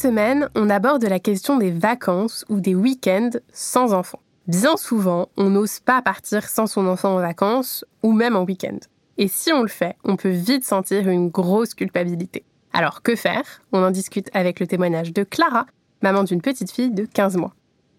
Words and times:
Semaine, 0.00 0.48
on 0.54 0.70
aborde 0.70 1.04
la 1.04 1.20
question 1.20 1.58
des 1.58 1.70
vacances 1.70 2.46
ou 2.48 2.60
des 2.60 2.74
week-ends 2.74 3.30
sans 3.52 3.92
enfant. 3.92 4.18
Bien 4.46 4.78
souvent, 4.78 5.28
on 5.36 5.50
n'ose 5.50 5.80
pas 5.80 6.00
partir 6.00 6.48
sans 6.48 6.66
son 6.66 6.86
enfant 6.86 7.16
en 7.16 7.20
vacances 7.20 7.84
ou 8.02 8.12
même 8.12 8.34
en 8.34 8.44
week-end. 8.44 8.78
Et 9.18 9.28
si 9.28 9.52
on 9.52 9.60
le 9.60 9.68
fait, 9.68 9.96
on 10.02 10.16
peut 10.16 10.30
vite 10.30 10.64
sentir 10.64 11.06
une 11.10 11.28
grosse 11.28 11.74
culpabilité. 11.74 12.44
Alors 12.72 13.02
que 13.02 13.14
faire? 13.14 13.60
On 13.72 13.82
en 13.82 13.90
discute 13.90 14.30
avec 14.32 14.58
le 14.58 14.66
témoignage 14.66 15.12
de 15.12 15.22
Clara, 15.22 15.66
maman 16.02 16.24
d'une 16.24 16.40
petite 16.40 16.70
fille 16.70 16.90
de 16.90 17.04
15 17.04 17.36
mois. 17.36 17.54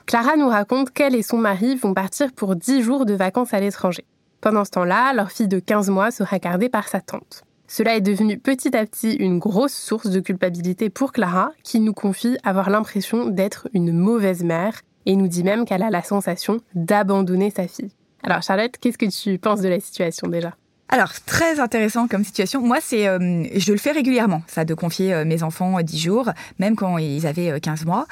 Clara 0.07 0.35
nous 0.37 0.49
raconte 0.49 0.89
qu'elle 0.89 1.13
et 1.13 1.21
son 1.21 1.37
mari 1.37 1.75
vont 1.75 1.93
partir 1.93 2.33
pour 2.33 2.55
10 2.55 2.81
jours 2.81 3.05
de 3.05 3.13
vacances 3.13 3.53
à 3.53 3.59
l'étranger. 3.59 4.05
Pendant 4.41 4.65
ce 4.65 4.71
temps-là, 4.71 5.13
leur 5.13 5.31
fille 5.31 5.47
de 5.47 5.59
15 5.59 5.91
mois 5.91 6.09
sera 6.09 6.39
gardée 6.39 6.69
par 6.69 6.87
sa 6.87 6.99
tante. 6.99 7.43
Cela 7.73 7.95
est 7.95 8.01
devenu 8.01 8.37
petit 8.37 8.75
à 8.75 8.85
petit 8.85 9.13
une 9.13 9.39
grosse 9.39 9.71
source 9.71 10.07
de 10.07 10.19
culpabilité 10.19 10.89
pour 10.89 11.13
Clara, 11.13 11.53
qui 11.63 11.79
nous 11.79 11.93
confie 11.93 12.37
avoir 12.43 12.69
l'impression 12.69 13.29
d'être 13.29 13.69
une 13.73 13.93
mauvaise 13.93 14.43
mère 14.43 14.81
et 15.05 15.15
nous 15.15 15.29
dit 15.29 15.45
même 15.45 15.63
qu'elle 15.63 15.81
a 15.81 15.89
la 15.89 16.03
sensation 16.03 16.57
d'abandonner 16.75 17.49
sa 17.49 17.69
fille. 17.69 17.93
Alors 18.23 18.41
Charlotte, 18.41 18.75
qu'est-ce 18.77 18.97
que 18.97 19.05
tu 19.05 19.39
penses 19.39 19.61
de 19.61 19.69
la 19.69 19.79
situation 19.79 20.27
déjà? 20.27 20.53
Alors, 20.93 21.13
très 21.25 21.61
intéressant 21.61 22.09
comme 22.09 22.25
situation. 22.25 22.61
Moi, 22.61 22.79
c'est, 22.81 23.07
euh, 23.07 23.45
je 23.55 23.71
le 23.71 23.77
fais 23.77 23.91
régulièrement, 23.91 24.43
ça, 24.47 24.65
de 24.65 24.73
confier 24.73 25.13
euh, 25.13 25.23
mes 25.23 25.41
enfants 25.41 25.81
10 25.81 25.97
jours, 25.97 26.29
même 26.59 26.75
quand 26.75 26.97
ils 26.97 27.25
avaient 27.25 27.61
15 27.61 27.85
mois. 27.85 28.05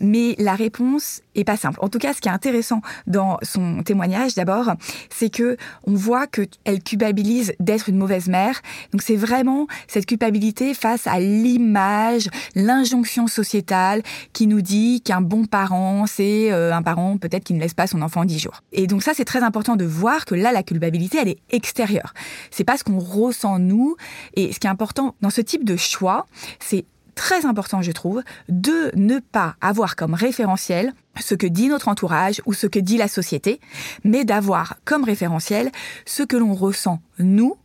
mais 0.00 0.34
la 0.38 0.54
réponse 0.54 1.20
est 1.34 1.44
pas 1.44 1.58
simple. 1.58 1.78
En 1.82 1.90
tout 1.90 1.98
cas, 1.98 2.14
ce 2.14 2.22
qui 2.22 2.28
est 2.28 2.32
intéressant 2.32 2.80
dans 3.06 3.36
son 3.42 3.82
témoignage, 3.82 4.34
d'abord, 4.34 4.72
c'est 5.10 5.28
que 5.28 5.58
on 5.86 5.94
voit 5.94 6.26
que 6.26 6.46
elle 6.64 6.82
culpabilise 6.82 7.52
d'être 7.60 7.90
une 7.90 7.98
mauvaise 7.98 8.28
mère. 8.28 8.62
Donc, 8.92 9.02
c'est 9.02 9.16
vraiment 9.16 9.66
cette 9.86 10.06
culpabilité 10.06 10.72
face 10.72 11.06
à 11.06 11.20
l'image, 11.20 12.30
l'injonction 12.54 13.26
sociétale 13.26 14.02
qui 14.32 14.46
nous 14.46 14.62
dit 14.62 15.02
qu'un 15.02 15.20
bon 15.20 15.44
parent, 15.44 16.06
c'est 16.06 16.50
un 16.50 16.82
parent 16.82 17.18
peut-être 17.18 17.44
qui 17.44 17.52
ne 17.52 17.60
laisse 17.60 17.74
pas 17.74 17.86
son 17.86 18.00
enfant 18.00 18.24
10 18.24 18.38
jours. 18.38 18.62
Et 18.72 18.86
donc 18.86 19.02
ça, 19.02 19.12
c'est 19.14 19.26
très 19.26 19.42
important 19.42 19.76
de 19.76 19.84
voir 19.84 20.24
que 20.24 20.34
là, 20.34 20.52
la 20.52 20.62
culpabilité, 20.62 21.18
elle 21.20 21.28
est 21.28 21.38
extérieure. 21.50 22.05
C'est 22.50 22.64
pas 22.64 22.76
ce 22.76 22.84
qu'on 22.84 22.98
ressent 22.98 23.58
nous. 23.58 23.96
Et 24.34 24.52
ce 24.52 24.60
qui 24.60 24.66
est 24.66 24.70
important 24.70 25.14
dans 25.20 25.30
ce 25.30 25.40
type 25.40 25.64
de 25.64 25.76
choix, 25.76 26.26
c'est 26.60 26.84
très 27.16 27.46
important, 27.46 27.82
je 27.82 27.92
trouve, 27.92 28.22
de 28.48 28.92
ne 28.94 29.18
pas 29.18 29.56
avoir 29.60 29.96
comme 29.96 30.14
référentiel 30.14 30.92
ce 31.18 31.34
que 31.34 31.46
dit 31.46 31.68
notre 31.68 31.88
entourage 31.88 32.42
ou 32.46 32.52
ce 32.52 32.66
que 32.66 32.78
dit 32.78 32.98
la 32.98 33.08
société, 33.08 33.60
mais 34.04 34.24
d'avoir 34.24 34.76
comme 34.84 35.02
référentiel 35.02 35.70
ce 36.04 36.22
que 36.22 36.36
l'on 36.36 36.54
ressent 36.54 37.00
nous 37.18 37.56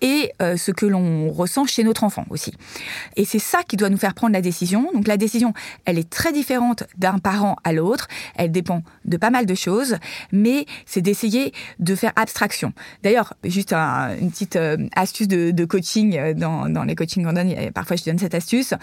et 0.00 0.32
euh, 0.40 0.56
ce 0.56 0.70
que 0.70 0.86
l'on 0.86 1.30
ressent 1.30 1.66
chez 1.66 1.84
notre 1.84 2.04
enfant 2.04 2.24
aussi. 2.30 2.52
Et 3.16 3.24
c'est 3.24 3.38
ça 3.38 3.62
qui 3.62 3.76
doit 3.76 3.90
nous 3.90 3.96
faire 3.96 4.14
prendre 4.14 4.32
la 4.32 4.40
décision. 4.40 4.90
Donc 4.94 5.06
la 5.06 5.16
décision, 5.16 5.52
elle 5.84 5.98
est 5.98 6.08
très 6.08 6.32
différente 6.32 6.84
d'un 6.96 7.18
parent 7.18 7.56
à 7.64 7.72
l'autre, 7.72 8.08
elle 8.36 8.52
dépend 8.52 8.82
de 9.04 9.16
pas 9.16 9.30
mal 9.30 9.46
de 9.46 9.54
choses, 9.54 9.96
mais 10.32 10.66
c'est 10.86 11.02
d'essayer 11.02 11.52
de 11.78 11.94
faire 11.94 12.12
abstraction. 12.16 12.72
D'ailleurs, 13.02 13.34
juste 13.44 13.72
une 13.72 14.30
petite 14.30 14.56
euh, 14.56 14.76
astuce 14.96 15.28
de, 15.28 15.64
coaching 15.64 16.16
euh, 16.16 16.34
dans, 16.34 16.68
dans, 16.68 16.84
les 16.84 16.94
coachings 16.94 17.24
qu'on 17.24 17.32
donne, 17.32 17.54
parfois 17.72 17.96
je 17.96 18.04
donne 18.04 18.18
cette 18.18 18.34
astuce. 18.34 18.74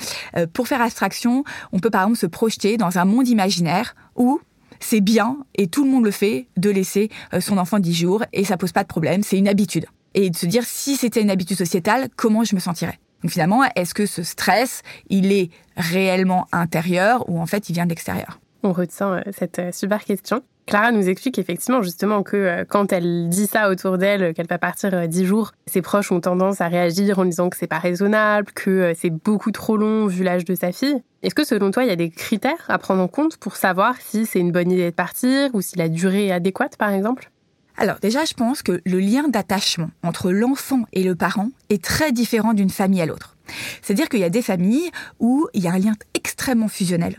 pour 0.53 0.67
faire 0.67 0.81
abstraction, 0.81 1.43
on 1.71 1.79
peut 1.79 1.89
par 1.89 2.03
exemple 2.03 2.19
se 2.19 2.25
projeter 2.25 2.77
dans 2.77 2.97
un 2.97 3.05
monde 3.05 3.27
imaginaire 3.27 3.95
où 4.15 4.39
c'est 4.79 5.01
bien, 5.01 5.37
et 5.55 5.67
tout 5.67 5.83
le 5.83 5.89
monde 5.89 6.05
le 6.05 6.11
fait, 6.11 6.47
de 6.55 6.69
laisser 6.69 7.09
son 7.39 7.57
enfant 7.57 7.79
10 7.79 7.93
jours, 7.93 8.23
et 8.31 8.45
ça 8.45 8.57
pose 8.57 8.71
pas 8.71 8.83
de 8.83 8.87
problème, 8.87 9.23
c'est 9.23 9.37
une 9.37 9.47
habitude 9.47 9.87
et 10.17 10.31
de 10.31 10.35
se 10.35 10.47
dire 10.47 10.63
si 10.65 10.95
c'était 10.95 11.21
une 11.21 11.29
habitude 11.29 11.57
sociétale, 11.57 12.09
comment 12.15 12.43
je 12.43 12.55
me 12.55 12.59
sentirais? 12.59 12.99
Donc 13.21 13.31
finalement, 13.31 13.61
est-ce 13.75 13.93
que 13.93 14.07
ce 14.07 14.23
stress, 14.23 14.81
il 15.09 15.31
est 15.31 15.51
réellement 15.75 16.47
intérieur 16.51 17.29
ou 17.29 17.39
en 17.39 17.45
fait 17.45 17.69
il 17.69 17.73
vient 17.73 17.85
de 17.85 17.89
l'extérieur 17.89 18.39
On 18.63 18.73
retient 18.73 19.13
euh, 19.13 19.21
cette 19.31 19.59
euh, 19.59 19.71
super 19.71 20.03
question. 20.03 20.41
Clara 20.65 20.91
nous 20.91 21.07
explique 21.07 21.37
effectivement 21.37 21.83
justement 21.83 22.23
que 22.23 22.35
euh, 22.35 22.65
quand 22.67 22.91
elle 22.93 23.29
dit 23.29 23.45
ça 23.45 23.69
autour 23.69 23.99
d'elle, 23.99 24.33
qu'elle 24.33 24.47
va 24.47 24.57
partir 24.57 25.07
dix 25.07 25.23
jours, 25.23 25.51
ses 25.67 25.83
proches 25.83 26.11
ont 26.11 26.19
tendance 26.19 26.61
à 26.61 26.67
réagir 26.67 27.19
en 27.19 27.25
disant 27.25 27.51
que 27.51 27.57
c'est 27.57 27.67
pas 27.67 27.79
raisonnable, 27.79 28.51
que 28.53 28.93
c'est 28.97 29.11
beaucoup 29.11 29.51
trop 29.51 29.77
long 29.77 30.07
vu 30.07 30.23
l'âge 30.23 30.45
de 30.45 30.55
sa 30.55 30.71
fille. 30.71 31.03
Est-ce 31.21 31.35
que 31.35 31.45
selon 31.45 31.69
toi, 31.69 31.83
il 31.83 31.89
y 31.89 31.93
a 31.93 31.95
des 31.95 32.09
critères 32.09 32.65
à 32.69 32.79
prendre 32.79 33.03
en 33.03 33.07
compte 33.07 33.37
pour 33.37 33.55
savoir 33.55 33.95
si 34.01 34.25
c'est 34.25 34.39
une 34.39 34.51
bonne 34.51 34.71
idée 34.71 34.89
de 34.89 34.95
partir 34.95 35.51
ou 35.53 35.61
si 35.61 35.77
la 35.77 35.89
durée 35.89 36.27
est 36.27 36.31
adéquate 36.31 36.75
par 36.75 36.89
exemple? 36.89 37.29
Alors 37.77 37.99
déjà, 37.99 38.25
je 38.25 38.33
pense 38.33 38.63
que 38.63 38.81
le 38.85 38.99
lien 38.99 39.27
d'attachement 39.27 39.91
entre 40.03 40.31
l'enfant 40.31 40.85
et 40.93 41.03
le 41.03 41.15
parent 41.15 41.49
est 41.69 41.83
très 41.83 42.11
différent 42.11 42.53
d'une 42.53 42.71
famille 42.71 43.01
à 43.01 43.05
l'autre. 43.05 43.37
C'est-à-dire 43.81 44.09
qu'il 44.09 44.19
y 44.19 44.25
a 44.25 44.29
des 44.29 44.41
familles 44.41 44.89
où 45.19 45.47
il 45.53 45.63
y 45.63 45.67
a 45.67 45.71
un 45.71 45.77
lien 45.77 45.93
extrêmement 46.15 46.67
fusionnel 46.67 47.17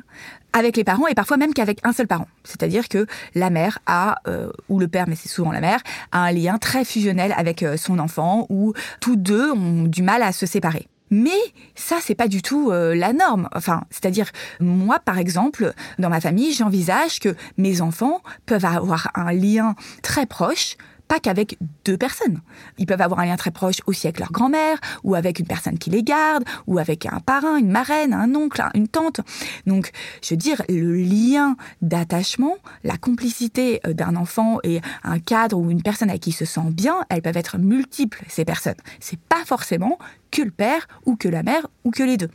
avec 0.52 0.76
les 0.76 0.84
parents 0.84 1.06
et 1.06 1.14
parfois 1.14 1.36
même 1.36 1.54
qu'avec 1.54 1.78
un 1.84 1.92
seul 1.92 2.06
parent. 2.06 2.26
C'est-à-dire 2.42 2.88
que 2.88 3.06
la 3.34 3.50
mère 3.50 3.78
a, 3.86 4.20
euh, 4.26 4.50
ou 4.68 4.78
le 4.78 4.88
père, 4.88 5.06
mais 5.08 5.14
c'est 5.14 5.28
souvent 5.28 5.52
la 5.52 5.60
mère, 5.60 5.80
a 6.10 6.24
un 6.24 6.32
lien 6.32 6.58
très 6.58 6.84
fusionnel 6.84 7.32
avec 7.36 7.62
euh, 7.62 7.76
son 7.76 7.98
enfant 7.98 8.46
où 8.48 8.72
tous 9.00 9.16
deux 9.16 9.52
ont 9.52 9.84
du 9.84 10.02
mal 10.02 10.22
à 10.22 10.32
se 10.32 10.46
séparer. 10.46 10.88
Mais 11.10 11.38
ça, 11.74 11.98
c'est 12.00 12.14
pas 12.14 12.28
du 12.28 12.42
tout 12.42 12.70
euh, 12.70 12.94
la 12.94 13.12
norme. 13.12 13.48
Enfin, 13.54 13.84
c'est-à-dire, 13.90 14.30
moi, 14.60 14.98
par 14.98 15.18
exemple, 15.18 15.72
dans 15.98 16.08
ma 16.08 16.20
famille, 16.20 16.52
j'envisage 16.52 17.20
que 17.20 17.34
mes 17.56 17.80
enfants 17.80 18.22
peuvent 18.46 18.64
avoir 18.64 19.10
un 19.14 19.32
lien 19.32 19.74
très 20.02 20.26
proche 20.26 20.76
pas 21.08 21.18
qu'avec 21.18 21.58
deux 21.84 21.96
personnes. 21.96 22.40
Ils 22.78 22.86
peuvent 22.86 23.00
avoir 23.00 23.20
un 23.20 23.26
lien 23.26 23.36
très 23.36 23.50
proche 23.50 23.80
aussi 23.86 24.06
avec 24.06 24.20
leur 24.20 24.30
grand-mère, 24.30 24.78
ou 25.02 25.14
avec 25.14 25.40
une 25.40 25.46
personne 25.46 25.78
qui 25.78 25.90
les 25.90 26.02
garde, 26.02 26.44
ou 26.66 26.78
avec 26.78 27.06
un 27.06 27.20
parrain, 27.20 27.56
une 27.56 27.70
marraine, 27.70 28.12
un 28.12 28.34
oncle, 28.34 28.62
une 28.74 28.88
tante. 28.88 29.20
Donc, 29.66 29.90
je 30.22 30.30
veux 30.30 30.36
dire, 30.36 30.62
le 30.68 30.96
lien 30.96 31.56
d'attachement, 31.82 32.56
la 32.84 32.96
complicité 32.96 33.80
euh, 33.86 33.92
d'un 33.92 34.16
enfant 34.16 34.58
et 34.62 34.80
un 35.02 35.18
cadre 35.18 35.58
ou 35.58 35.70
une 35.70 35.82
personne 35.82 36.10
à 36.10 36.18
qui 36.18 36.28
il 36.28 36.32
se 36.34 36.44
sent 36.44 36.70
bien, 36.72 37.06
elles 37.08 37.22
peuvent 37.22 37.38
être 37.38 37.56
multiples, 37.56 38.22
ces 38.28 38.44
personnes. 38.44 38.74
C'est 39.00 39.18
pas 39.18 39.44
forcément 39.46 39.98
que 40.30 40.42
le 40.42 40.50
père 40.50 40.86
ou 41.06 41.16
que 41.16 41.28
la 41.28 41.42
mère 41.42 41.66
ou 41.84 41.90
que 41.90 42.02
les 42.02 42.18
deux. 42.18 42.28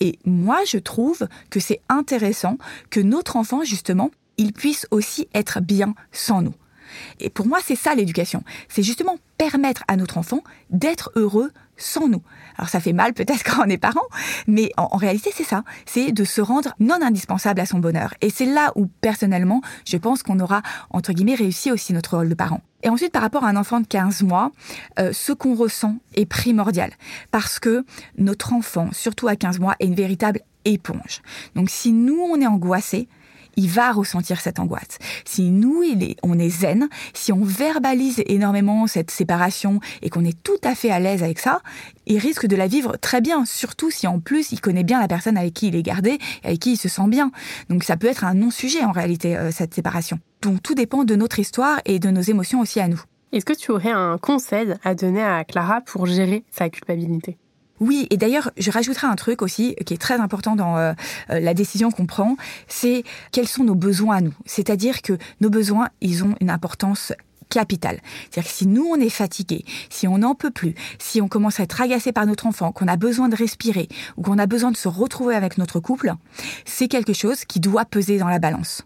Et 0.00 0.18
moi, 0.24 0.60
je 0.66 0.78
trouve 0.78 1.28
que 1.50 1.60
c'est 1.60 1.82
intéressant 1.90 2.56
que 2.88 3.00
notre 3.00 3.36
enfant, 3.36 3.64
justement, 3.64 4.10
il 4.38 4.54
puisse 4.54 4.86
aussi 4.90 5.28
être 5.34 5.60
bien 5.60 5.94
sans 6.10 6.40
nous. 6.40 6.54
Et 7.20 7.30
pour 7.30 7.46
moi, 7.46 7.58
c'est 7.64 7.76
ça 7.76 7.94
l'éducation. 7.94 8.42
C'est 8.68 8.82
justement 8.82 9.18
permettre 9.36 9.84
à 9.88 9.96
notre 9.96 10.18
enfant 10.18 10.42
d'être 10.70 11.10
heureux 11.14 11.52
sans 11.78 12.08
nous. 12.08 12.22
Alors 12.56 12.68
ça 12.68 12.80
fait 12.80 12.92
mal 12.92 13.14
peut-être 13.14 13.44
quand 13.44 13.64
on 13.64 13.70
est 13.70 13.78
parent, 13.78 14.06
mais 14.46 14.70
en, 14.76 14.96
réalité 14.96 15.30
c'est 15.32 15.44
ça, 15.44 15.62
c'est 15.86 16.12
de 16.12 16.24
se 16.24 16.40
rendre 16.40 16.74
non 16.80 17.00
indispensable 17.00 17.60
à 17.60 17.66
son 17.66 17.78
bonheur. 17.78 18.14
Et 18.20 18.30
c'est 18.30 18.46
là 18.46 18.72
où 18.74 18.86
personnellement, 19.00 19.62
je 19.86 19.96
pense 19.96 20.22
qu'on 20.22 20.40
aura, 20.40 20.62
entre 20.90 21.12
guillemets, 21.12 21.36
réussi 21.36 21.70
aussi 21.70 21.92
notre 21.92 22.16
rôle 22.16 22.28
de 22.28 22.34
parent. 22.34 22.60
Et 22.82 22.88
ensuite, 22.88 23.12
par 23.12 23.22
rapport 23.22 23.44
à 23.44 23.48
un 23.48 23.56
enfant 23.56 23.80
de 23.80 23.86
15 23.86 24.22
mois, 24.22 24.52
euh, 24.98 25.12
ce 25.12 25.32
qu'on 25.32 25.54
ressent 25.54 25.96
est 26.14 26.26
primordial. 26.26 26.92
Parce 27.30 27.58
que 27.58 27.84
notre 28.16 28.52
enfant, 28.52 28.90
surtout 28.92 29.28
à 29.28 29.36
15 29.36 29.58
mois, 29.58 29.74
est 29.80 29.86
une 29.86 29.94
véritable 29.94 30.40
éponge. 30.64 31.22
Donc 31.54 31.70
si 31.70 31.92
nous, 31.92 32.20
on 32.20 32.40
est 32.40 32.46
angoissé, 32.46 33.08
il 33.58 33.68
va 33.68 33.90
ressentir 33.92 34.40
cette 34.40 34.60
angoisse. 34.60 34.98
Si 35.24 35.50
nous, 35.50 35.82
il 35.82 36.02
est, 36.04 36.16
on 36.22 36.38
est 36.38 36.48
zen, 36.48 36.88
si 37.12 37.32
on 37.32 37.42
verbalise 37.42 38.22
énormément 38.26 38.86
cette 38.86 39.10
séparation 39.10 39.80
et 40.00 40.10
qu'on 40.10 40.24
est 40.24 40.42
tout 40.42 40.60
à 40.62 40.76
fait 40.76 40.90
à 40.90 41.00
l'aise 41.00 41.24
avec 41.24 41.40
ça, 41.40 41.60
il 42.06 42.18
risque 42.18 42.46
de 42.46 42.54
la 42.54 42.68
vivre 42.68 42.96
très 42.96 43.20
bien, 43.20 43.44
surtout 43.44 43.90
si 43.90 44.06
en 44.06 44.20
plus 44.20 44.52
il 44.52 44.60
connaît 44.60 44.84
bien 44.84 45.00
la 45.00 45.08
personne 45.08 45.36
avec 45.36 45.54
qui 45.54 45.68
il 45.68 45.74
est 45.74 45.82
gardé 45.82 46.18
et 46.44 46.46
avec 46.46 46.60
qui 46.60 46.74
il 46.74 46.76
se 46.76 46.88
sent 46.88 47.08
bien. 47.08 47.32
Donc 47.68 47.82
ça 47.82 47.96
peut 47.96 48.06
être 48.06 48.24
un 48.24 48.34
non-sujet 48.34 48.84
en 48.84 48.92
réalité, 48.92 49.36
euh, 49.36 49.50
cette 49.50 49.74
séparation. 49.74 50.20
Donc 50.40 50.62
tout 50.62 50.74
dépend 50.74 51.02
de 51.02 51.16
notre 51.16 51.40
histoire 51.40 51.80
et 51.84 51.98
de 51.98 52.10
nos 52.10 52.20
émotions 52.20 52.60
aussi 52.60 52.78
à 52.78 52.86
nous. 52.86 53.02
Est-ce 53.32 53.44
que 53.44 53.52
tu 53.52 53.72
aurais 53.72 53.90
un 53.90 54.18
conseil 54.18 54.74
à 54.84 54.94
donner 54.94 55.22
à 55.22 55.42
Clara 55.44 55.80
pour 55.80 56.06
gérer 56.06 56.44
sa 56.50 56.70
culpabilité? 56.70 57.36
Oui, 57.80 58.06
et 58.10 58.16
d'ailleurs, 58.16 58.50
je 58.56 58.70
rajouterai 58.70 59.06
un 59.06 59.16
truc 59.16 59.42
aussi 59.42 59.74
qui 59.86 59.94
est 59.94 59.98
très 59.98 60.20
important 60.20 60.56
dans 60.56 60.76
euh, 60.76 60.92
euh, 61.30 61.40
la 61.40 61.54
décision 61.54 61.90
qu'on 61.90 62.06
prend, 62.06 62.36
c'est 62.66 63.04
quels 63.32 63.48
sont 63.48 63.64
nos 63.64 63.74
besoins 63.74 64.16
à 64.16 64.20
nous. 64.20 64.34
C'est-à-dire 64.46 65.02
que 65.02 65.18
nos 65.40 65.50
besoins, 65.50 65.88
ils 66.00 66.24
ont 66.24 66.34
une 66.40 66.50
importance 66.50 67.12
capital. 67.48 67.98
C'est-à-dire 68.30 68.50
que 68.50 68.56
si 68.56 68.66
nous, 68.66 68.84
on 68.84 68.96
est 68.96 69.08
fatigué, 69.08 69.64
si 69.90 70.06
on 70.06 70.18
n'en 70.18 70.34
peut 70.34 70.50
plus, 70.50 70.74
si 70.98 71.20
on 71.20 71.28
commence 71.28 71.60
à 71.60 71.62
être 71.62 71.80
agacé 71.80 72.12
par 72.12 72.26
notre 72.26 72.46
enfant, 72.46 72.72
qu'on 72.72 72.88
a 72.88 72.96
besoin 72.96 73.28
de 73.28 73.36
respirer 73.36 73.88
ou 74.16 74.22
qu'on 74.22 74.38
a 74.38 74.46
besoin 74.46 74.70
de 74.70 74.76
se 74.76 74.88
retrouver 74.88 75.34
avec 75.34 75.58
notre 75.58 75.80
couple, 75.80 76.12
c'est 76.64 76.88
quelque 76.88 77.12
chose 77.12 77.44
qui 77.44 77.60
doit 77.60 77.84
peser 77.84 78.18
dans 78.18 78.28
la 78.28 78.38
balance. 78.38 78.82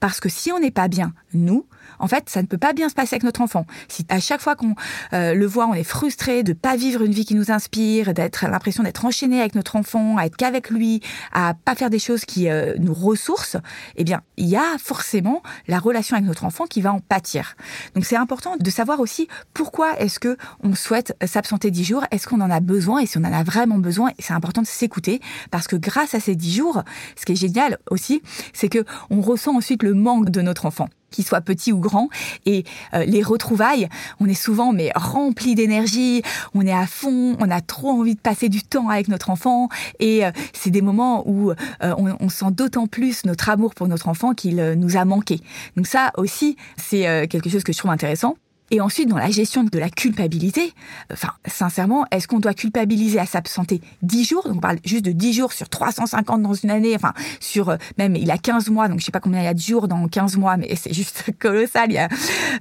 Parce 0.00 0.20
que 0.20 0.28
si 0.28 0.50
on 0.52 0.58
n'est 0.58 0.70
pas 0.70 0.88
bien, 0.88 1.12
nous, 1.34 1.66
en 1.98 2.08
fait, 2.08 2.28
ça 2.28 2.42
ne 2.42 2.46
peut 2.46 2.58
pas 2.58 2.72
bien 2.72 2.88
se 2.88 2.94
passer 2.94 3.14
avec 3.14 3.24
notre 3.24 3.40
enfant. 3.40 3.66
Si 3.88 4.04
à 4.08 4.20
chaque 4.20 4.40
fois 4.40 4.56
qu'on 4.56 4.74
euh, 5.12 5.34
le 5.34 5.46
voit, 5.46 5.66
on 5.66 5.74
est 5.74 5.84
frustré 5.84 6.42
de 6.42 6.52
pas 6.52 6.76
vivre 6.76 7.02
une 7.02 7.12
vie 7.12 7.24
qui 7.24 7.34
nous 7.34 7.50
inspire, 7.50 8.14
d'être 8.14 8.46
l'impression 8.46 8.82
d'être 8.82 9.04
enchaîné 9.04 9.40
avec 9.40 9.54
notre 9.54 9.76
enfant, 9.76 10.16
à 10.18 10.26
être 10.26 10.36
qu'avec 10.36 10.70
lui, 10.70 11.00
à 11.32 11.54
pas 11.64 11.74
faire 11.74 11.90
des 11.90 11.98
choses 11.98 12.24
qui 12.24 12.48
euh, 12.48 12.74
nous 12.78 12.94
ressourcent, 12.94 13.58
eh 13.96 14.04
bien, 14.04 14.22
il 14.36 14.46
y 14.46 14.56
a 14.56 14.78
forcément 14.78 15.42
la 15.68 15.78
relation 15.78 16.16
avec 16.16 16.26
notre 16.26 16.44
enfant 16.44 16.66
qui 16.66 16.80
va 16.80 16.92
en 16.92 17.00
pâtir. 17.00 17.56
Donc, 17.94 18.04
c'est 18.04 18.16
important 18.16 18.56
de 18.56 18.70
savoir 18.70 19.00
aussi 19.00 19.28
pourquoi 19.54 19.98
est-ce 19.98 20.18
que 20.18 20.36
on 20.62 20.74
souhaite 20.74 21.16
s'absenter 21.24 21.70
dix 21.70 21.84
jours, 21.84 22.04
est-ce 22.10 22.26
qu'on 22.26 22.40
en 22.40 22.50
a 22.50 22.60
besoin? 22.60 23.00
Et 23.00 23.06
si 23.06 23.18
on 23.18 23.24
en 23.24 23.32
a 23.32 23.42
vraiment 23.42 23.78
besoin, 23.78 24.10
c'est 24.18 24.34
important 24.34 24.62
de 24.62 24.66
s'écouter 24.66 25.20
parce 25.50 25.66
que 25.66 25.76
grâce 25.76 26.14
à 26.14 26.20
ces 26.20 26.34
dix 26.34 26.54
jours, 26.54 26.82
ce 27.16 27.24
qui 27.24 27.32
est 27.32 27.36
génial 27.36 27.78
aussi, 27.90 28.22
c'est 28.52 28.68
que 28.68 28.84
on 29.10 29.20
ressent 29.20 29.56
ensuite 29.56 29.82
le 29.82 29.94
manque 29.94 30.30
de 30.30 30.40
notre 30.42 30.66
enfant 30.66 30.88
qu'il 31.16 31.24
soit 31.24 31.40
petit 31.40 31.72
ou 31.72 31.78
grand. 31.78 32.08
Et 32.44 32.64
euh, 32.94 33.04
les 33.04 33.22
retrouvailles, 33.22 33.88
on 34.20 34.26
est 34.26 34.34
souvent 34.34 34.72
mais 34.72 34.92
rempli 34.94 35.54
d'énergie, 35.54 36.22
on 36.54 36.64
est 36.66 36.72
à 36.72 36.86
fond, 36.86 37.36
on 37.40 37.50
a 37.50 37.60
trop 37.60 37.90
envie 37.90 38.14
de 38.14 38.20
passer 38.20 38.48
du 38.48 38.62
temps 38.62 38.88
avec 38.88 39.08
notre 39.08 39.30
enfant. 39.30 39.68
Et 39.98 40.24
euh, 40.24 40.30
c'est 40.52 40.70
des 40.70 40.82
moments 40.82 41.28
où 41.28 41.50
euh, 41.50 41.54
on, 41.80 42.16
on, 42.20 42.28
sent 42.28 42.50
d'autant 42.50 42.86
plus 42.86 43.24
notre 43.24 43.48
amour 43.48 43.74
pour 43.74 43.88
notre 43.88 44.08
enfant 44.08 44.34
qu'il 44.34 44.56
nous 44.56 44.96
a 44.96 45.04
manqué. 45.04 45.40
Donc 45.76 45.86
ça 45.86 46.12
aussi, 46.16 46.56
c'est 46.76 47.26
quelque 47.28 47.48
chose 47.48 47.64
que 47.64 47.72
je 47.72 47.78
trouve 47.78 47.90
intéressant. 47.90 48.36
Et 48.70 48.80
ensuite, 48.80 49.08
dans 49.08 49.18
la 49.18 49.30
gestion 49.30 49.62
de 49.62 49.78
la 49.78 49.88
culpabilité, 49.88 50.72
enfin, 51.12 51.28
sincèrement, 51.46 52.04
est-ce 52.10 52.26
qu'on 52.26 52.40
doit 52.40 52.54
culpabiliser 52.54 53.20
à 53.20 53.26
s'absenter 53.26 53.80
10 54.02 54.24
jours? 54.24 54.42
Donc, 54.44 54.56
on 54.56 54.60
parle 54.60 54.78
juste 54.84 55.04
de 55.04 55.12
10 55.12 55.32
jours 55.34 55.52
sur 55.52 55.68
350 55.68 56.42
dans 56.42 56.54
une 56.54 56.70
année, 56.70 56.94
enfin, 56.96 57.12
sur, 57.38 57.68
euh, 57.68 57.76
même, 57.96 58.16
il 58.16 58.30
a 58.30 58.38
15 58.38 58.68
mois, 58.70 58.88
donc 58.88 58.98
je 58.98 59.04
sais 59.04 59.12
pas 59.12 59.20
combien 59.20 59.40
il 59.40 59.44
y 59.44 59.48
a 59.48 59.54
de 59.54 59.60
jours 59.60 59.86
dans 59.86 60.08
15 60.08 60.36
mois, 60.36 60.56
mais 60.56 60.74
c'est 60.74 60.92
juste 60.92 61.30
colossal. 61.38 61.90
Il 61.90 61.94
y 61.94 61.98
a, 61.98 62.08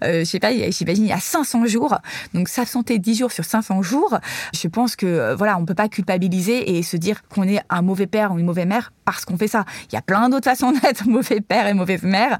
euh, 0.04 0.20
je 0.20 0.26
sais 0.26 0.40
pas, 0.40 0.52
j'imagine, 0.70 1.06
il 1.06 1.10
y 1.10 1.14
a 1.14 1.20
500 1.20 1.66
jours. 1.66 1.98
Donc, 2.36 2.50
s'absenter 2.50 3.00
10 3.00 3.16
jours 3.16 3.32
sur 3.32 3.46
500 3.46 3.82
jours, 3.82 4.20
je 4.54 4.68
pense 4.68 4.96
que, 4.96 5.08
euh, 5.08 5.36
voilà, 5.36 5.58
on 5.58 5.66
peut 5.66 5.74
pas 5.74 5.90
culpabiliser 5.90 6.78
et 6.78 6.84
se 6.84 6.98
dire 6.98 7.28
qu'on 7.30 7.44
est 7.48 7.62
un 7.70 7.82
mauvais 7.82 8.08
père 8.08 8.32
ou 8.32 8.38
une 8.38 8.46
mauvaise 8.46 8.68
mère 8.68 8.92
parce 9.06 9.26
qu'on 9.26 9.38
fait 9.38 9.48
ça. 9.48 9.66
Il 9.92 9.96
y 9.96 9.98
a 9.98 10.02
plein 10.02 10.30
d'autres 10.30 10.50
façons 10.50 10.72
d'être 10.84 11.08
mauvais 11.08 11.42
père 11.42 11.68
et 11.68 11.74
mauvaise 11.74 12.04
mère. 12.04 12.38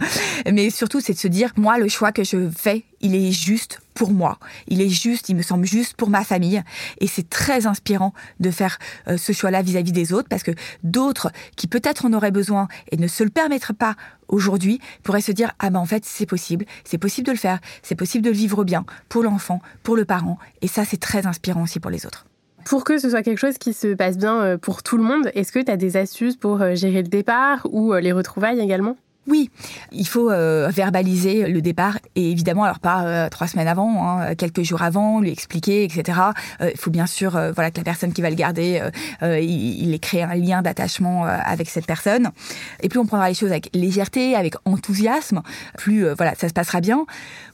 Mais 0.52 0.70
surtout, 0.70 1.00
c'est 1.00 1.14
de 1.14 1.18
se 1.18 1.28
dire, 1.28 1.52
moi, 1.58 1.78
le 1.78 1.88
choix 1.88 2.12
que 2.12 2.24
je 2.24 2.50
fais, 2.56 2.84
il 3.06 3.14
est 3.14 3.32
juste 3.32 3.82
pour 3.94 4.12
moi. 4.12 4.40
Il 4.68 4.82
est 4.82 4.90
juste, 4.90 5.30
il 5.30 5.36
me 5.36 5.44
semble 5.44 5.66
juste 5.66 5.94
pour 5.96 6.10
ma 6.10 6.24
famille. 6.24 6.62
Et 7.00 7.08
c'est 7.08 7.30
très 7.30 7.68
inspirant 7.68 8.14
de 8.40 8.50
faire 8.50 8.80
euh, 9.08 9.16
ce 9.18 9.32
choix-là 9.32 9.62
vis-à-vis 9.62 9.92
des 9.92 10.12
autres 10.12 10.28
parce 10.28 10.42
que 10.42 10.52
d'autres 10.84 11.32
qui 11.56 11.68
peut-être 11.68 12.06
en 12.06 12.14
auraient 12.14 12.32
besoin 12.32 12.68
et 12.92 12.98
ne 12.98 13.08
se 13.08 13.24
le 13.24 13.30
permettraient 13.30 13.74
pas 13.74 13.96
aujourd'hui 14.28 14.82
pourraient 15.04 15.22
se 15.22 15.32
dire, 15.32 15.52
ah 15.60 15.70
ben 15.70 15.80
en 15.80 15.86
fait, 15.86 16.04
c'est 16.04 16.26
possible. 16.26 16.66
C'est 16.84 16.98
possible 16.98 17.28
de 17.28 17.32
le 17.32 17.38
faire. 17.38 17.60
C'est 17.84 17.96
possible 17.96 18.26
de 18.26 18.32
le 18.32 18.36
vivre 18.36 18.64
bien 18.64 18.86
pour 19.08 19.22
l'enfant, 19.22 19.62
pour 19.84 19.96
le 19.96 20.06
parent. 20.06 20.40
Et 20.64 20.68
ça, 20.68 20.84
c'est 20.84 21.00
très 21.00 21.28
inspirant 21.28 21.64
aussi 21.64 21.80
pour 21.80 21.92
les 21.92 22.08
autres. 22.08 22.26
Pour 22.66 22.84
que 22.84 22.98
ce 22.98 23.12
soit 23.12 23.22
quelque 23.22 23.38
chose 23.38 23.60
qui 23.60 23.74
se 23.74 23.94
passe 23.94 24.18
bien 24.18 24.42
euh, 24.42 24.58
pour 24.58 24.82
tout 24.82 24.98
le 24.98 25.04
monde, 25.04 25.30
est-ce 25.36 25.52
que 25.52 25.60
tu 25.60 25.72
as 25.72 25.78
des 25.78 25.96
astuces 25.96 26.38
pour 26.38 26.64
euh, 26.64 26.74
gérer 26.74 27.04
le 27.04 27.08
départ 27.08 27.68
ou 27.72 27.94
les 27.94 28.12
retrouvailles 28.12 28.60
également? 28.60 28.98
Oui, 29.28 29.50
il 29.92 30.08
faut 30.08 30.30
euh, 30.30 30.70
verbaliser 30.72 31.48
le 31.48 31.62
départ 31.62 31.98
et 32.16 32.30
évidemment, 32.30 32.64
alors 32.64 32.80
pas 32.80 33.06
euh, 33.06 33.30
trois 33.30 33.48
semaines 33.48 33.68
avant, 33.68 34.08
hein, 34.08 34.36
quelques 34.36 34.62
jours 34.62 34.84
avant, 34.84 35.20
lui 35.20 35.32
expliquer, 35.32 35.84
etc. 35.84 36.20
Euh, 36.62 36.70
il 36.72 36.80
faut 36.80 36.92
bien 36.92 37.08
sûr, 37.08 37.32
voilà, 37.32 37.72
que 37.72 37.78
la 37.78 37.84
personne 37.84 38.14
qui 38.14 38.22
va 38.22 38.30
le 38.30 38.36
garder, 38.36 38.82
il, 39.22 39.40
il 39.40 39.94
ait 39.94 40.00
créé 40.00 40.22
un 40.24 40.36
lien 40.36 40.62
d'attachement 40.62 41.24
avec 41.26 41.70
cette 41.70 41.86
personne. 41.86 42.32
Et 42.82 42.90
plus 42.90 43.00
on 43.00 43.06
prendra 43.06 43.28
les 43.28 43.34
choses 43.34 43.52
avec 43.52 43.70
légèreté, 43.74 44.36
avec 44.36 44.56
enthousiasme, 44.66 45.42
plus 45.78 46.08
voilà, 46.16 46.36
ça 46.36 46.48
se 46.48 46.54
passera 46.54 46.82
bien. 46.82 47.06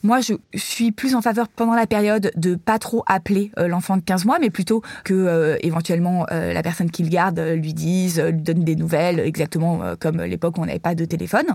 Moi, 0.03 0.19
je 0.19 0.33
suis 0.56 0.91
plus 0.91 1.15
en 1.15 1.21
faveur 1.21 1.47
pendant 1.47 1.73
la 1.73 1.88
période 1.88 2.31
de 2.35 2.56
pas 2.56 2.79
trop 2.79 3.03
appeler 3.07 3.51
l'enfant 3.57 3.97
de 3.97 4.01
15 4.01 4.25
mois, 4.25 4.39
mais 4.39 4.50
plutôt 4.50 4.81
que 5.03 5.57
éventuellement 5.62 6.25
la 6.29 6.63
personne 6.63 6.91
qui 6.91 7.03
le 7.03 7.09
garde 7.09 7.39
lui 7.39 7.73
dise, 7.73 8.19
lui 8.19 8.41
donne 8.41 8.63
des 8.63 8.75
nouvelles, 8.75 9.19
exactement 9.19 9.81
comme 10.00 10.21
l'époque 10.21 10.57
où 10.57 10.62
on 10.62 10.65
n'avait 10.65 10.79
pas 10.79 10.95
de 10.95 11.06
téléphone. 11.06 11.45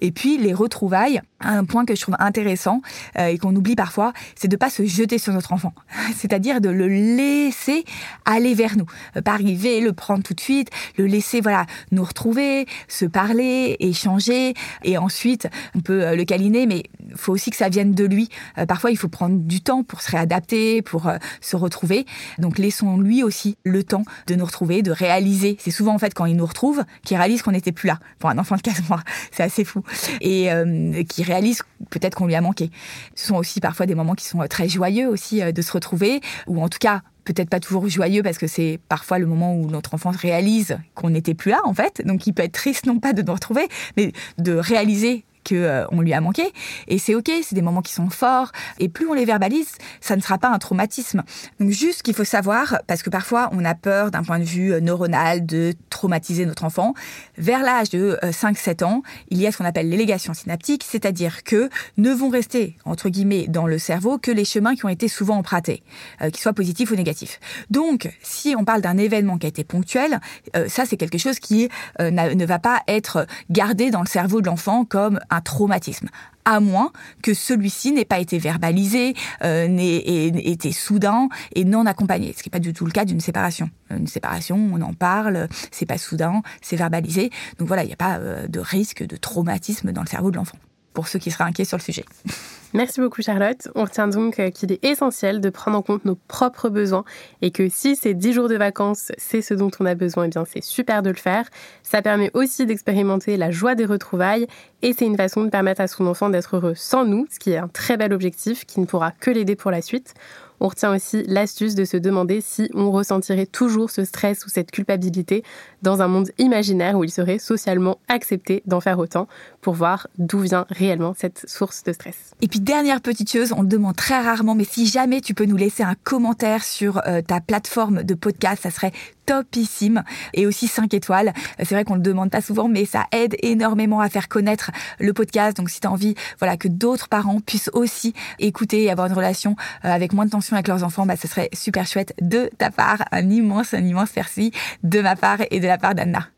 Et 0.00 0.12
puis 0.12 0.38
les 0.38 0.54
retrouvailles, 0.54 1.20
un 1.40 1.64
point 1.64 1.84
que 1.84 1.94
je 1.94 2.00
trouve 2.00 2.16
intéressant 2.18 2.80
euh, 3.18 3.26
et 3.26 3.38
qu'on 3.38 3.54
oublie 3.54 3.76
parfois, 3.76 4.12
c'est 4.34 4.48
de 4.48 4.56
pas 4.56 4.70
se 4.70 4.84
jeter 4.84 5.18
sur 5.18 5.32
notre 5.32 5.52
enfant, 5.52 5.72
c'est-à-dire 6.16 6.60
de 6.60 6.68
le 6.68 6.88
laisser 6.88 7.84
aller 8.24 8.54
vers 8.54 8.76
nous, 8.76 8.86
euh, 9.16 9.22
pas 9.22 9.32
arriver, 9.32 9.80
le 9.80 9.92
prendre 9.92 10.22
tout 10.22 10.34
de 10.34 10.40
suite, 10.40 10.70
le 10.96 11.06
laisser 11.06 11.40
voilà 11.40 11.66
nous 11.92 12.04
retrouver, 12.04 12.66
se 12.88 13.04
parler, 13.04 13.76
échanger, 13.80 14.54
et 14.84 14.98
ensuite 14.98 15.48
on 15.74 15.80
peut 15.80 16.02
euh, 16.02 16.16
le 16.16 16.24
câliner, 16.24 16.66
mais 16.66 16.84
faut 17.14 17.32
aussi 17.32 17.50
que 17.50 17.56
ça 17.56 17.68
vienne 17.68 17.92
de 17.92 18.04
lui. 18.04 18.28
parfois 18.66 18.90
il 18.90 18.96
faut 18.96 19.08
prendre 19.08 19.38
du 19.38 19.60
temps 19.60 19.82
pour 19.82 20.02
se 20.02 20.10
réadapter, 20.10 20.82
pour 20.82 21.10
se 21.40 21.56
retrouver. 21.56 22.04
Donc 22.38 22.58
laissons 22.58 22.98
lui 22.98 23.22
aussi 23.22 23.56
le 23.64 23.82
temps 23.82 24.02
de 24.26 24.34
nous 24.34 24.44
retrouver, 24.44 24.82
de 24.82 24.90
réaliser. 24.90 25.56
C'est 25.58 25.70
souvent 25.70 25.94
en 25.94 25.98
fait 25.98 26.12
quand 26.12 26.26
il 26.26 26.36
nous 26.36 26.44
retrouve 26.44 26.84
qu'il 27.04 27.16
réalise 27.16 27.42
qu'on 27.42 27.52
n'était 27.52 27.72
plus 27.72 27.86
là. 27.86 27.98
Pour 28.18 28.28
un 28.28 28.38
enfant 28.38 28.56
de 28.56 28.62
15 28.62 28.88
mois, 28.88 29.02
c'est 29.38 29.44
assez 29.44 29.64
fou. 29.64 29.82
Et 30.20 30.52
euh, 30.52 31.02
qui 31.04 31.22
réalise 31.22 31.62
peut-être 31.90 32.16
qu'on 32.16 32.26
lui 32.26 32.34
a 32.34 32.40
manqué. 32.40 32.70
Ce 33.14 33.28
sont 33.28 33.36
aussi 33.36 33.60
parfois 33.60 33.86
des 33.86 33.94
moments 33.94 34.14
qui 34.14 34.24
sont 34.24 34.42
euh, 34.42 34.46
très 34.46 34.68
joyeux 34.68 35.08
aussi 35.08 35.42
euh, 35.42 35.52
de 35.52 35.62
se 35.62 35.72
retrouver, 35.72 36.20
ou 36.46 36.60
en 36.60 36.68
tout 36.68 36.78
cas 36.80 37.02
peut-être 37.24 37.50
pas 37.50 37.60
toujours 37.60 37.86
joyeux 37.88 38.22
parce 38.22 38.38
que 38.38 38.46
c'est 38.46 38.80
parfois 38.88 39.18
le 39.18 39.26
moment 39.26 39.54
où 39.54 39.70
notre 39.70 39.94
enfant 39.94 40.10
réalise 40.10 40.78
qu'on 40.94 41.10
n'était 41.10 41.34
plus 41.34 41.50
là 41.50 41.60
en 41.64 41.74
fait. 41.74 42.02
Donc 42.04 42.26
il 42.26 42.32
peut 42.32 42.42
être 42.42 42.52
triste 42.52 42.86
non 42.86 42.98
pas 42.98 43.12
de 43.12 43.22
nous 43.22 43.32
retrouver, 43.32 43.68
mais 43.96 44.12
de 44.38 44.54
réaliser 44.54 45.24
euh, 45.56 45.84
on 45.90 46.00
lui 46.00 46.12
a 46.12 46.20
manqué. 46.20 46.52
Et 46.86 46.98
c'est 46.98 47.14
ok, 47.14 47.30
c'est 47.42 47.54
des 47.54 47.62
moments 47.62 47.82
qui 47.82 47.92
sont 47.92 48.10
forts. 48.10 48.52
Et 48.78 48.88
plus 48.88 49.06
on 49.06 49.14
les 49.14 49.24
verbalise, 49.24 49.72
ça 50.00 50.16
ne 50.16 50.20
sera 50.20 50.38
pas 50.38 50.48
un 50.48 50.58
traumatisme. 50.58 51.22
Donc 51.60 51.70
juste 51.70 52.02
qu'il 52.02 52.14
faut 52.14 52.24
savoir, 52.24 52.78
parce 52.86 53.02
que 53.02 53.10
parfois 53.10 53.50
on 53.52 53.64
a 53.64 53.74
peur 53.74 54.10
d'un 54.10 54.22
point 54.22 54.38
de 54.38 54.44
vue 54.44 54.72
euh, 54.72 54.80
neuronal 54.80 55.44
de 55.46 55.74
traumatiser 55.90 56.46
notre 56.46 56.64
enfant. 56.64 56.94
Vers 57.36 57.62
l'âge 57.62 57.90
de 57.90 58.18
5-7 58.22 58.82
euh, 58.82 58.86
ans, 58.86 59.02
il 59.30 59.38
y 59.38 59.46
a 59.46 59.52
ce 59.52 59.58
qu'on 59.58 59.64
appelle 59.64 59.88
l'élégation 59.88 60.34
synaptique, 60.34 60.84
c'est-à-dire 60.88 61.44
que 61.44 61.68
ne 61.96 62.12
vont 62.12 62.28
rester, 62.28 62.76
entre 62.84 63.08
guillemets, 63.08 63.46
dans 63.48 63.66
le 63.66 63.78
cerveau 63.78 64.18
que 64.18 64.30
les 64.30 64.44
chemins 64.44 64.74
qui 64.74 64.84
ont 64.84 64.90
été 64.90 65.08
souvent 65.08 65.36
empruntés, 65.36 65.82
qu'ils 66.20 66.38
soient 66.38 66.52
positifs 66.52 66.90
ou 66.90 66.96
négatifs. 66.96 67.40
Donc, 67.70 68.10
si 68.22 68.54
on 68.56 68.64
parle 68.64 68.80
d'un 68.80 68.98
événement 68.98 69.38
qui 69.38 69.46
a 69.46 69.48
été 69.48 69.64
ponctuel, 69.64 70.20
ça 70.66 70.84
c'est 70.84 70.96
quelque 70.96 71.18
chose 71.18 71.38
qui 71.38 71.68
ne 72.00 72.44
va 72.44 72.58
pas 72.58 72.82
être 72.86 73.26
gardé 73.50 73.90
dans 73.90 74.00
le 74.00 74.06
cerveau 74.06 74.40
de 74.40 74.46
l'enfant 74.46 74.84
comme 74.84 75.20
un 75.30 75.37
traumatisme 75.40 76.08
à 76.44 76.60
moins 76.60 76.92
que 77.22 77.34
celui-ci 77.34 77.92
n'ait 77.92 78.06
pas 78.06 78.18
été 78.20 78.38
verbalisé, 78.38 79.14
euh, 79.44 79.68
n'ait 79.68 79.98
été 79.98 80.72
soudain 80.72 81.28
et 81.54 81.64
non 81.64 81.84
accompagné, 81.84 82.32
ce 82.34 82.42
qui 82.42 82.48
n'est 82.48 82.52
pas 82.52 82.58
du 82.58 82.72
tout 82.72 82.86
le 82.86 82.90
cas 82.90 83.04
d'une 83.04 83.20
séparation. 83.20 83.68
Une 83.90 84.06
séparation, 84.06 84.56
on 84.72 84.80
en 84.80 84.94
parle, 84.94 85.48
c'est 85.70 85.84
pas 85.84 85.98
soudain, 85.98 86.40
c'est 86.62 86.76
verbalisé. 86.76 87.30
Donc 87.58 87.68
voilà, 87.68 87.84
il 87.84 87.88
n'y 87.88 87.92
a 87.92 87.96
pas 87.96 88.16
euh, 88.16 88.48
de 88.48 88.60
risque 88.60 89.06
de 89.06 89.16
traumatisme 89.16 89.92
dans 89.92 90.00
le 90.00 90.06
cerveau 90.06 90.30
de 90.30 90.36
l'enfant, 90.36 90.58
pour 90.94 91.06
ceux 91.06 91.18
qui 91.18 91.30
seraient 91.30 91.44
inquiets 91.44 91.66
sur 91.66 91.76
le 91.76 91.82
sujet. 91.82 92.04
Merci 92.74 93.00
beaucoup 93.00 93.22
Charlotte. 93.22 93.68
On 93.74 93.84
retient 93.84 94.08
donc 94.08 94.38
euh, 94.38 94.50
qu'il 94.50 94.70
est 94.72 94.84
essentiel 94.84 95.40
de 95.40 95.48
prendre 95.48 95.78
en 95.78 95.82
compte 95.82 96.04
nos 96.04 96.16
propres 96.16 96.68
besoins 96.68 97.04
et 97.40 97.50
que 97.50 97.70
si 97.70 97.96
ces 97.96 98.12
10 98.12 98.34
jours 98.34 98.48
de 98.48 98.56
vacances, 98.56 99.10
c'est 99.16 99.40
ce 99.40 99.54
dont 99.54 99.70
on 99.80 99.86
a 99.86 99.94
besoin, 99.94 100.24
eh 100.24 100.28
bien 100.28 100.44
c'est 100.44 100.62
super 100.62 101.02
de 101.02 101.08
le 101.08 101.16
faire. 101.16 101.48
Ça 101.82 102.02
permet 102.02 102.30
aussi 102.34 102.66
d'expérimenter 102.66 103.38
la 103.38 103.50
joie 103.50 103.74
des 103.74 103.86
retrouvailles 103.86 104.46
et 104.82 104.92
c'est 104.92 105.06
une 105.06 105.16
façon 105.16 105.44
de 105.44 105.48
permettre 105.48 105.80
à 105.80 105.86
son 105.86 106.06
enfant 106.06 106.28
d'être 106.28 106.56
heureux 106.56 106.74
sans 106.74 107.06
nous, 107.06 107.26
ce 107.30 107.38
qui 107.38 107.52
est 107.52 107.56
un 107.56 107.68
très 107.68 107.96
bel 107.96 108.12
objectif 108.12 108.66
qui 108.66 108.80
ne 108.80 108.86
pourra 108.86 109.12
que 109.12 109.30
l'aider 109.30 109.56
pour 109.56 109.70
la 109.70 109.80
suite. 109.80 110.12
On 110.60 110.68
retient 110.68 110.94
aussi 110.94 111.22
l'astuce 111.24 111.74
de 111.74 111.84
se 111.84 111.96
demander 111.96 112.40
si 112.40 112.70
on 112.74 112.90
ressentirait 112.90 113.46
toujours 113.46 113.90
ce 113.90 114.04
stress 114.04 114.44
ou 114.44 114.48
cette 114.48 114.70
culpabilité 114.70 115.42
dans 115.82 116.02
un 116.02 116.08
monde 116.08 116.30
imaginaire 116.38 116.96
où 116.96 117.04
il 117.04 117.10
serait 117.10 117.38
socialement 117.38 117.98
accepté 118.08 118.62
d'en 118.66 118.80
faire 118.80 118.98
autant 118.98 119.28
pour 119.60 119.74
voir 119.74 120.08
d'où 120.18 120.40
vient 120.40 120.66
réellement 120.70 121.14
cette 121.16 121.48
source 121.48 121.84
de 121.84 121.92
stress. 121.92 122.32
Et 122.40 122.48
puis 122.48 122.60
dernière 122.60 123.00
petite 123.00 123.30
chose, 123.30 123.52
on 123.56 123.62
le 123.62 123.68
demande 123.68 123.96
très 123.96 124.20
rarement, 124.20 124.54
mais 124.54 124.64
si 124.64 124.86
jamais 124.86 125.20
tu 125.20 125.34
peux 125.34 125.44
nous 125.44 125.56
laisser 125.56 125.82
un 125.82 125.94
commentaire 126.04 126.64
sur 126.64 127.00
euh, 127.06 127.22
ta 127.22 127.40
plateforme 127.40 128.02
de 128.02 128.14
podcast, 128.14 128.62
ça 128.62 128.70
serait 128.70 128.92
topissime 129.28 130.02
et 130.32 130.46
aussi 130.46 130.68
5 130.68 130.94
étoiles. 130.94 131.34
C'est 131.58 131.74
vrai 131.74 131.84
qu'on 131.84 131.96
le 131.96 132.00
demande 132.00 132.30
pas 132.30 132.40
souvent, 132.40 132.66
mais 132.66 132.86
ça 132.86 133.04
aide 133.12 133.36
énormément 133.42 134.00
à 134.00 134.08
faire 134.08 134.28
connaître 134.28 134.70
le 134.98 135.12
podcast. 135.12 135.56
Donc 135.58 135.68
si 135.68 135.80
tu 135.80 135.86
as 135.86 135.90
envie, 135.90 136.14
voilà, 136.38 136.56
que 136.56 136.66
d'autres 136.66 137.08
parents 137.08 137.40
puissent 137.40 137.70
aussi 137.74 138.14
écouter 138.38 138.84
et 138.84 138.90
avoir 138.90 139.06
une 139.06 139.12
relation 139.12 139.54
euh, 139.84 139.92
avec 139.92 140.14
moins 140.14 140.24
de 140.24 140.30
tension 140.30 140.56
avec 140.56 140.66
leurs 140.66 140.82
enfants, 140.82 141.04
bah, 141.04 141.16
ce 141.16 141.28
serait 141.28 141.50
super 141.52 141.86
chouette 141.86 142.14
de 142.22 142.50
ta 142.56 142.70
part. 142.70 143.04
Un 143.12 143.28
immense, 143.28 143.74
un 143.74 143.84
immense 143.84 144.10
merci 144.16 144.52
de 144.82 145.00
ma 145.02 145.14
part 145.14 145.40
et 145.50 145.60
de 145.60 145.66
la 145.66 145.76
part 145.76 145.94
d'Anna. 145.94 146.28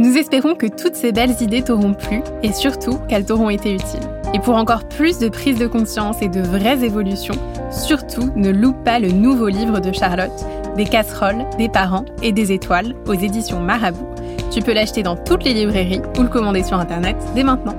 Nous 0.00 0.18
espérons 0.18 0.56
que 0.56 0.66
toutes 0.66 0.96
ces 0.96 1.12
belles 1.12 1.40
idées 1.40 1.62
t'auront 1.62 1.94
plu 1.94 2.20
et 2.42 2.52
surtout 2.52 2.98
qu'elles 3.08 3.24
t'auront 3.24 3.48
été 3.48 3.72
utiles. 3.72 4.08
Et 4.32 4.40
pour 4.40 4.56
encore 4.56 4.88
plus 4.88 5.18
de 5.18 5.28
prise 5.28 5.58
de 5.58 5.68
conscience 5.68 6.20
et 6.20 6.28
de 6.28 6.40
vraies 6.40 6.84
évolutions, 6.84 7.36
surtout 7.70 8.32
ne 8.34 8.50
loupe 8.50 8.82
pas 8.82 8.98
le 8.98 9.12
nouveau 9.12 9.48
livre 9.48 9.78
de 9.80 9.92
Charlotte, 9.92 10.32
Des 10.76 10.84
casseroles, 10.84 11.46
des 11.56 11.68
parents 11.68 12.04
et 12.20 12.32
des 12.32 12.50
étoiles 12.50 12.96
aux 13.06 13.14
éditions 13.14 13.60
Marabout. 13.60 14.08
Tu 14.50 14.60
peux 14.60 14.72
l'acheter 14.72 15.04
dans 15.04 15.14
toutes 15.14 15.44
les 15.44 15.54
librairies 15.54 16.02
ou 16.18 16.22
le 16.22 16.28
commander 16.28 16.64
sur 16.64 16.78
Internet 16.78 17.16
dès 17.36 17.44
maintenant. 17.44 17.76